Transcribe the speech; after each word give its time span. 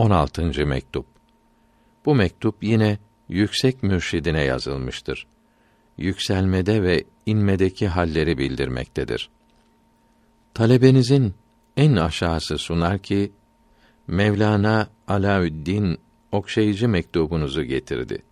16. 0.00 0.66
mektup. 0.66 1.06
Bu 2.04 2.14
mektup 2.14 2.62
yine 2.62 2.98
yüksek 3.28 3.82
mürşidine 3.82 4.44
yazılmıştır. 4.44 5.26
Yükselmede 5.98 6.82
ve 6.82 7.04
inmedeki 7.26 7.88
halleri 7.88 8.38
bildirmektedir. 8.38 9.30
Talebenizin 10.54 11.34
en 11.76 11.96
aşağısı 11.96 12.58
sunar 12.58 12.98
ki 12.98 13.32
Mevlana 14.06 14.88
Alaüddin 15.08 15.98
okşayıcı 16.32 16.88
mektubunuzu 16.88 17.62
getirdi. 17.62 18.22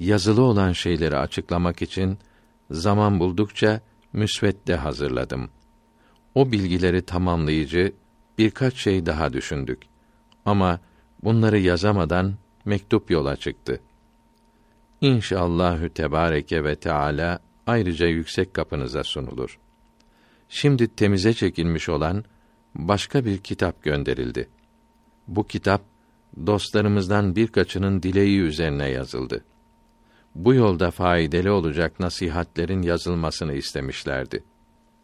Yazılı 0.00 0.42
olan 0.42 0.72
şeyleri 0.72 1.16
açıklamak 1.16 1.82
için 1.82 2.18
zaman 2.70 3.20
buldukça 3.20 3.80
müsvedde 4.12 4.76
hazırladım. 4.76 5.50
O 6.34 6.52
bilgileri 6.52 7.02
tamamlayıcı 7.02 7.92
birkaç 8.38 8.74
şey 8.74 9.06
daha 9.06 9.32
düşündük. 9.32 9.82
Ama 10.44 10.80
bunları 11.24 11.58
yazamadan 11.58 12.34
mektup 12.64 13.10
yola 13.10 13.36
çıktı. 13.36 13.80
İnşallahü 15.00 15.88
tebareke 15.88 16.64
ve 16.64 16.76
teala 16.76 17.38
ayrıca 17.66 18.06
yüksek 18.06 18.54
kapınıza 18.54 19.04
sunulur. 19.04 19.58
Şimdi 20.48 20.88
temize 20.88 21.34
çekilmiş 21.34 21.88
olan 21.88 22.24
başka 22.74 23.24
bir 23.24 23.38
kitap 23.38 23.82
gönderildi. 23.82 24.48
Bu 25.28 25.46
kitap 25.46 25.82
dostlarımızdan 26.46 27.36
birkaçının 27.36 28.02
dileği 28.02 28.40
üzerine 28.40 28.88
yazıldı. 28.88 29.44
Bu 30.34 30.54
yolda 30.54 30.90
faydalı 30.90 31.52
olacak 31.52 32.00
nasihatlerin 32.00 32.82
yazılmasını 32.82 33.54
istemişlerdi. 33.54 34.44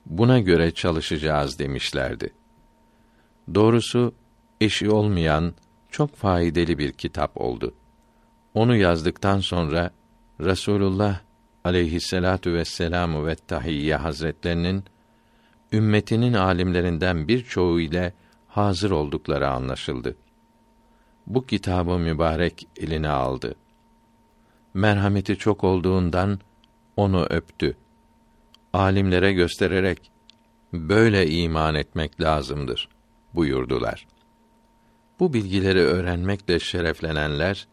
Buna 0.06 0.38
göre 0.38 0.70
çalışacağız 0.70 1.58
demişlerdi. 1.58 2.32
Doğrusu 3.54 4.14
eşi 4.60 4.90
olmayan 4.90 5.54
çok 5.94 6.16
faydalı 6.16 6.78
bir 6.78 6.92
kitap 6.92 7.40
oldu. 7.40 7.74
Onu 8.54 8.76
yazdıktan 8.76 9.40
sonra 9.40 9.90
Rasulullah 10.40 11.20
aleyhisselatu 11.64 12.52
vesselamu 12.52 13.26
ve 13.26 13.34
tahiyye 13.34 13.96
hazretlerinin 13.96 14.84
ümmetinin 15.72 16.32
alimlerinden 16.32 17.28
birçoğu 17.28 17.80
ile 17.80 18.12
hazır 18.48 18.90
oldukları 18.90 19.48
anlaşıldı. 19.48 20.16
Bu 21.26 21.46
kitabı 21.46 21.98
mübarek 21.98 22.68
eline 22.76 23.08
aldı. 23.08 23.54
Merhameti 24.74 25.38
çok 25.38 25.64
olduğundan 25.64 26.40
onu 26.96 27.24
öptü. 27.24 27.76
Alimlere 28.72 29.32
göstererek 29.32 30.10
böyle 30.72 31.30
iman 31.30 31.74
etmek 31.74 32.20
lazımdır 32.20 32.88
buyurdular. 33.34 34.06
Bu 35.20 35.32
bilgileri 35.32 35.80
öğrenmekle 35.80 36.60
şereflenenler 36.60 37.66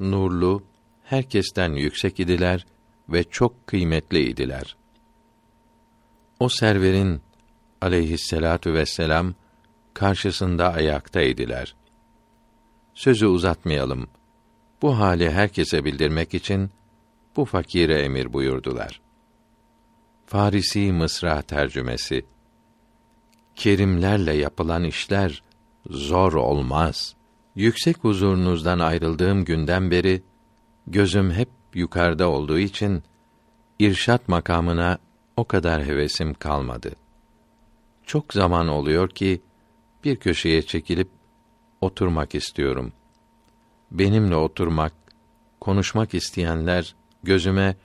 nurlu, 0.00 0.62
herkesten 1.04 1.72
yüksek 1.72 2.20
idiler 2.20 2.66
ve 3.08 3.24
çok 3.24 3.66
kıymetli 3.66 4.28
idiler. 4.28 4.76
O 6.40 6.48
serverin 6.48 7.20
aleyhisselatu 7.80 8.74
vesselam 8.74 9.34
karşısında 9.94 10.72
ayaktaydılar. 10.72 11.74
Sözü 12.94 13.26
uzatmayalım. 13.26 14.08
Bu 14.82 14.98
hali 14.98 15.30
herkese 15.30 15.84
bildirmek 15.84 16.34
için 16.34 16.70
bu 17.36 17.44
fakire 17.44 18.02
emir 18.02 18.32
buyurdular. 18.32 19.00
Farisi 20.26 20.92
Mısra 20.92 21.42
tercümesi 21.42 22.24
Kerimlerle 23.54 24.32
yapılan 24.32 24.84
işler 24.84 25.42
zor 25.90 26.32
olmaz. 26.32 27.14
Yüksek 27.54 27.96
huzurunuzdan 27.96 28.78
ayrıldığım 28.78 29.44
günden 29.44 29.90
beri 29.90 30.22
gözüm 30.86 31.30
hep 31.30 31.48
yukarıda 31.74 32.28
olduğu 32.28 32.58
için 32.58 33.02
irşat 33.78 34.28
makamına 34.28 34.98
o 35.36 35.44
kadar 35.44 35.84
hevesim 35.84 36.34
kalmadı. 36.34 36.92
Çok 38.06 38.32
zaman 38.32 38.68
oluyor 38.68 39.08
ki 39.08 39.40
bir 40.04 40.16
köşeye 40.16 40.62
çekilip 40.62 41.08
oturmak 41.80 42.34
istiyorum. 42.34 42.92
Benimle 43.90 44.36
oturmak, 44.36 44.92
konuşmak 45.60 46.14
isteyenler 46.14 46.94
gözüme 47.22 47.76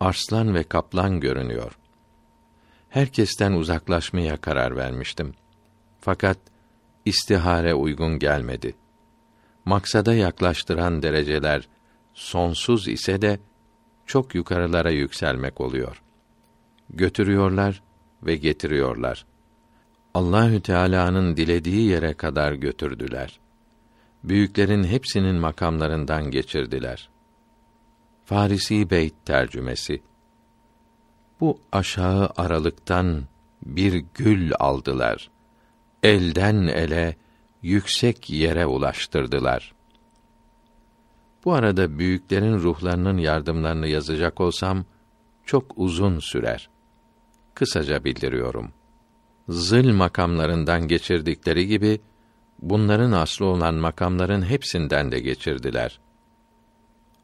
arslan 0.00 0.54
ve 0.54 0.62
kaplan 0.62 1.20
görünüyor. 1.20 1.78
Herkesten 2.88 3.52
uzaklaşmaya 3.52 4.36
karar 4.36 4.76
vermiştim. 4.76 5.34
Fakat 6.00 6.38
istihare 7.04 7.74
uygun 7.74 8.18
gelmedi. 8.18 8.74
Maksada 9.64 10.14
yaklaştıran 10.14 11.02
dereceler 11.02 11.68
sonsuz 12.14 12.88
ise 12.88 13.22
de 13.22 13.40
çok 14.06 14.34
yukarılara 14.34 14.90
yükselmek 14.90 15.60
oluyor. 15.60 16.02
Götürüyorlar 16.90 17.82
ve 18.22 18.36
getiriyorlar. 18.36 19.26
Allahü 20.14 20.60
Teala'nın 20.60 21.36
dilediği 21.36 21.88
yere 21.88 22.14
kadar 22.14 22.52
götürdüler. 22.52 23.40
Büyüklerin 24.24 24.84
hepsinin 24.84 25.36
makamlarından 25.36 26.30
geçirdiler. 26.30 27.08
Farisi 28.24 28.90
Beyt 28.90 29.14
tercümesi 29.24 30.02
Bu 31.40 31.60
aşağı 31.72 32.32
aralıktan 32.36 33.24
bir 33.66 34.04
gül 34.14 34.52
aldılar. 34.58 35.30
Elden 36.04 36.66
ele 36.66 37.16
yüksek 37.62 38.30
yere 38.30 38.66
ulaştırdılar. 38.66 39.74
Bu 41.44 41.52
arada 41.52 41.98
büyüklerin 41.98 42.58
ruhlarının 42.58 43.18
yardımlarını 43.18 43.88
yazacak 43.88 44.40
olsam 44.40 44.84
çok 45.44 45.72
uzun 45.76 46.18
sürer. 46.18 46.68
Kısaca 47.54 48.04
bildiriyorum. 48.04 48.72
Zıl 49.48 49.92
makamlarından 49.92 50.88
geçirdikleri 50.88 51.66
gibi 51.66 52.00
bunların 52.58 53.12
aslı 53.12 53.46
olan 53.46 53.74
makamların 53.74 54.42
hepsinden 54.42 55.12
de 55.12 55.20
geçirdiler. 55.20 56.00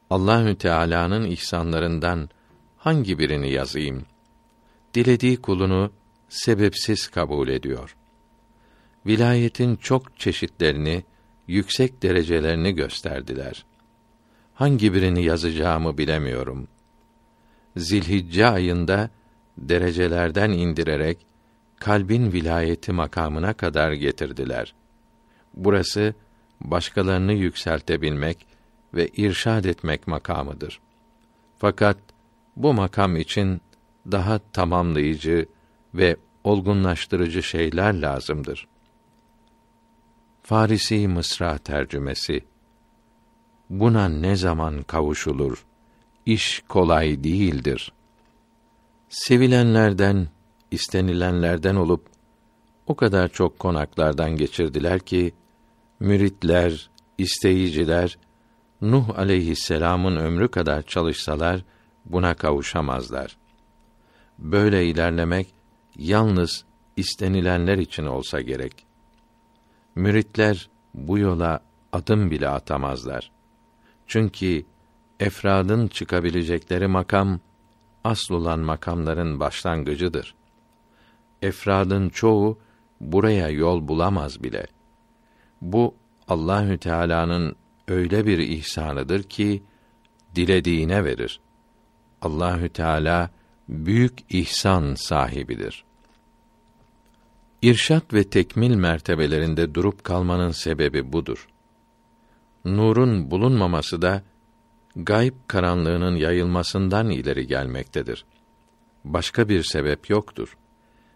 Allahü 0.09 0.57
Teala'nın 0.57 1.25
ihsanlarından 1.25 2.29
hangi 2.77 3.19
birini 3.19 3.51
yazayım? 3.51 4.05
Dilediği 4.93 5.41
kulunu 5.41 5.91
sebepsiz 6.29 7.07
kabul 7.07 7.47
ediyor. 7.47 7.95
Vilayetin 9.05 9.75
çok 9.75 10.19
çeşitlerini, 10.19 11.03
yüksek 11.47 12.03
derecelerini 12.03 12.75
gösterdiler. 12.75 13.65
Hangi 14.53 14.93
birini 14.93 15.23
yazacağımı 15.23 15.97
bilemiyorum. 15.97 16.67
Zilhicce 17.77 18.47
ayında 18.47 19.09
derecelerden 19.57 20.51
indirerek 20.51 21.17
kalbin 21.79 22.31
vilayeti 22.31 22.91
makamına 22.91 23.53
kadar 23.53 23.91
getirdiler. 23.91 24.73
Burası 25.53 26.13
başkalarını 26.61 27.33
yükseltebilmek 27.33 28.45
ve 28.93 29.07
irşad 29.07 29.63
etmek 29.63 30.07
makamıdır. 30.07 30.79
Fakat 31.57 31.97
bu 32.55 32.73
makam 32.73 33.15
için 33.15 33.61
daha 34.11 34.39
tamamlayıcı 34.39 35.45
ve 35.93 36.15
olgunlaştırıcı 36.43 37.43
şeyler 37.43 37.93
lazımdır. 37.93 38.67
Farisi 40.43 41.07
Mısra 41.07 41.57
tercümesi 41.57 42.43
Buna 43.69 44.09
ne 44.09 44.35
zaman 44.35 44.83
kavuşulur? 44.83 45.65
İş 46.25 46.63
kolay 46.69 47.23
değildir. 47.23 47.91
Sevilenlerden, 49.09 50.27
istenilenlerden 50.71 51.75
olup 51.75 52.05
o 52.87 52.95
kadar 52.95 53.27
çok 53.27 53.59
konaklardan 53.59 54.37
geçirdiler 54.37 54.99
ki 54.99 55.33
müritler, 55.99 56.89
isteyiciler 57.17 58.17
Nuh 58.81 59.19
aleyhisselamın 59.19 60.15
ömrü 60.15 60.47
kadar 60.47 60.81
çalışsalar 60.81 61.65
buna 62.05 62.33
kavuşamazlar. 62.33 63.37
Böyle 64.39 64.85
ilerlemek 64.85 65.47
yalnız 65.97 66.65
istenilenler 66.97 67.77
için 67.77 68.05
olsa 68.05 68.41
gerek. 68.41 68.90
Müritler 69.95 70.69
bu 70.93 71.17
yola 71.17 71.59
adım 71.91 72.31
bile 72.31 72.49
atamazlar. 72.49 73.31
Çünkü 74.07 74.65
efradın 75.19 75.87
çıkabilecekleri 75.87 76.87
makam 76.87 77.39
asıl 78.03 78.35
olan 78.35 78.59
makamların 78.59 79.39
başlangıcıdır. 79.39 80.35
Efradın 81.41 82.09
çoğu 82.09 82.59
buraya 83.01 83.49
yol 83.49 83.87
bulamaz 83.87 84.43
bile. 84.43 84.67
Bu 85.61 85.95
Allahü 86.27 86.77
Teala'nın 86.77 87.55
öyle 87.87 88.25
bir 88.25 88.37
ihsanıdır 88.37 89.23
ki 89.23 89.63
dilediğine 90.35 91.05
verir. 91.05 91.39
Allahü 92.21 92.69
Teala 92.69 93.29
büyük 93.69 94.19
ihsan 94.29 94.95
sahibidir. 94.95 95.83
İrşat 97.61 98.13
ve 98.13 98.23
tekmil 98.23 98.75
mertebelerinde 98.75 99.75
durup 99.75 100.03
kalmanın 100.03 100.51
sebebi 100.51 101.13
budur. 101.13 101.47
nurun 102.65 103.31
bulunmaması 103.31 104.01
da 104.01 104.23
gayb 104.95 105.33
karanlığının 105.47 106.15
yayılmasından 106.15 107.09
ileri 107.09 107.47
gelmektedir. 107.47 108.25
Başka 109.05 109.49
bir 109.49 109.63
sebep 109.63 110.09
yoktur. 110.09 110.57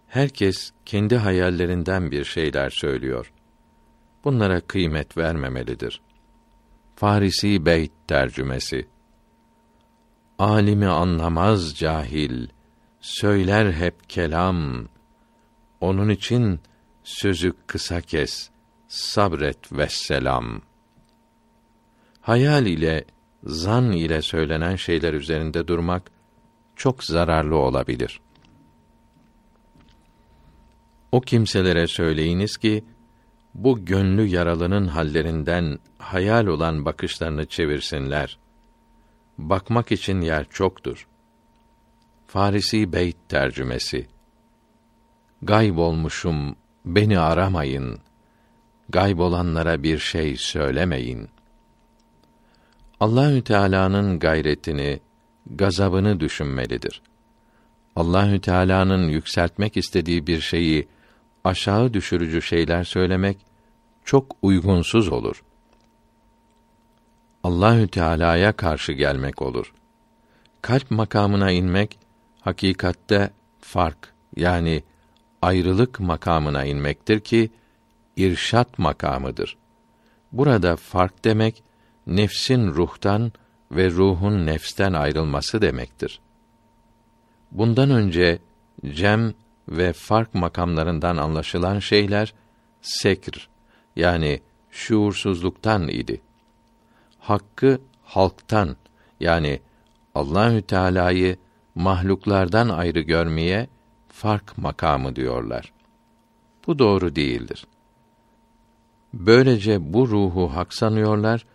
Herkes 0.08 0.72
kendi 0.86 1.16
hayallerinden 1.16 2.12
bir 2.12 2.24
şeyler 2.24 2.70
söylüyor. 2.70 3.34
Bunlara 4.24 4.62
kıymet 4.62 5.18
vermemelidir. 5.18 6.02
Farisi 6.96 7.66
Beyt 7.66 7.92
tercümesi 8.08 8.88
Alimi 10.40 10.88
anlamaz 10.88 11.76
cahil, 11.76 12.48
söyler 13.02 13.72
hep 13.72 14.10
kelam. 14.10 14.88
Onun 15.86 16.10
için 16.10 16.60
sözü 17.04 17.54
kısa 17.68 18.02
kes, 18.02 18.50
sabret 18.88 19.72
ve 19.72 19.88
selam. 19.90 20.62
Hayal 22.22 22.66
ile, 22.66 23.06
zan 23.44 23.92
ile 23.92 24.22
söylenen 24.22 24.76
şeyler 24.76 25.14
üzerinde 25.14 25.68
durmak 25.68 26.12
çok 26.76 27.04
zararlı 27.04 27.56
olabilir. 27.56 28.22
O 31.12 31.22
kimselere 31.22 31.88
söyleyiniz 31.88 32.58
ki 32.58 32.86
bu 33.54 33.86
gönlü 33.86 34.28
yaralının 34.28 34.88
hallerinden 34.88 35.80
hayal 35.98 36.46
olan 36.46 36.86
bakışlarını 36.86 37.46
çevirsinler. 37.46 38.40
Bakmak 39.38 39.92
için 39.92 40.22
yer 40.22 40.46
çoktur. 40.50 41.08
Farisi 42.28 42.94
Beyt 42.94 43.18
tercümesi 43.30 44.15
Gayb 45.46 45.78
olmuşum, 45.78 46.56
beni 46.86 47.20
aramayın. 47.20 48.00
Gayb 48.90 49.20
olanlara 49.20 49.84
bir 49.84 50.00
şey 50.00 50.38
söylemeyin. 50.38 51.30
Allahü 53.00 53.44
Teala'nın 53.44 54.20
gayretini, 54.20 55.00
gazabını 55.46 56.20
düşünmelidir. 56.20 57.02
Allahü 57.96 58.42
Teala'nın 58.42 59.10
yükseltmek 59.10 59.78
istediği 59.78 60.28
bir 60.28 60.42
şeyi 60.42 60.88
aşağı 61.44 61.94
düşürücü 61.94 62.42
şeyler 62.42 62.84
söylemek 62.84 63.38
çok 64.06 64.36
uygunsuz 64.42 65.10
olur. 65.10 65.44
Allahü 67.44 67.88
Teala'ya 67.88 68.52
karşı 68.52 68.92
gelmek 68.92 69.42
olur. 69.42 69.74
Kalp 70.62 70.92
makamına 70.92 71.52
inmek 71.52 72.00
hakikatte 72.42 73.30
fark 73.62 74.14
yani 74.36 74.84
ayrılık 75.42 76.00
makamına 76.00 76.66
inmektir 76.66 77.20
ki 77.20 77.50
irşat 78.18 78.80
makamıdır. 78.80 79.58
Burada 80.32 80.76
fark 80.76 81.26
demek 81.26 81.64
nefsin 82.08 82.68
ruhtan 82.68 83.32
ve 83.72 83.90
ruhun 83.90 84.46
nefsten 84.46 84.94
ayrılması 84.94 85.62
demektir. 85.62 86.20
Bundan 87.52 87.90
önce 87.90 88.40
cem 88.86 89.34
ve 89.70 89.94
fark 89.94 90.34
makamlarından 90.34 91.18
anlaşılan 91.18 91.80
şeyler 91.80 92.34
sekr 92.82 93.50
yani 93.96 94.42
şuursuzluktan 94.72 95.88
idi. 95.88 96.22
Hakkı 97.20 97.82
halktan 98.04 98.76
yani 99.20 99.60
Allahü 100.16 100.62
Teala'yı 100.62 101.38
mahluklardan 101.76 102.70
ayrı 102.70 103.00
görmeye 103.00 103.68
fark 104.16 104.58
makamı 104.58 105.16
diyorlar. 105.16 105.74
Bu 106.68 106.80
doğru 106.80 107.16
değildir. 107.16 107.68
Böylece 109.14 109.94
bu 109.94 110.08
ruhu 110.08 110.56
hak 110.56 110.74
sanıyorlar 110.74 111.46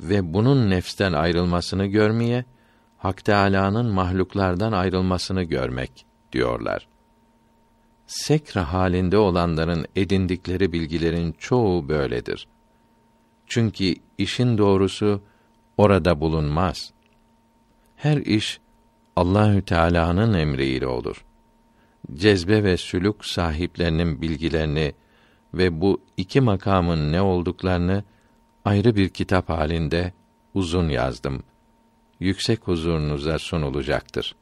ve 0.00 0.34
bunun 0.34 0.70
nefsten 0.70 1.12
ayrılmasını 1.12 1.86
görmeye, 1.86 2.44
Hak 2.98 3.24
Teâlâ'nın 3.24 3.86
mahluklardan 3.86 4.72
ayrılmasını 4.72 5.42
görmek 5.42 6.06
diyorlar. 6.32 6.88
Sekra 8.06 8.72
halinde 8.72 9.18
olanların 9.18 9.86
edindikleri 9.96 10.72
bilgilerin 10.72 11.32
çoğu 11.38 11.88
böyledir. 11.88 12.48
Çünkü 13.46 13.94
işin 14.18 14.58
doğrusu 14.58 15.22
orada 15.76 16.20
bulunmaz. 16.20 16.92
Her 17.96 18.16
iş 18.16 18.60
Allahü 19.16 19.62
Teala'nın 19.62 20.34
emriyle 20.34 20.86
olur. 20.86 21.27
Cezbe 22.14 22.64
ve 22.64 22.76
sülük 22.76 23.24
sahiplerinin 23.24 24.22
bilgilerini 24.22 24.94
ve 25.54 25.80
bu 25.80 26.00
iki 26.16 26.40
makamın 26.40 27.12
ne 27.12 27.22
olduklarını 27.22 28.04
ayrı 28.64 28.96
bir 28.96 29.08
kitap 29.08 29.48
halinde 29.48 30.12
uzun 30.54 30.88
yazdım. 30.88 31.42
Yüksek 32.20 32.68
huzurunuza 32.68 33.38
sunulacaktır. 33.38 34.34